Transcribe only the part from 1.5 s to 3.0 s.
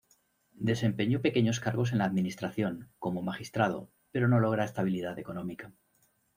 cargos en la administración,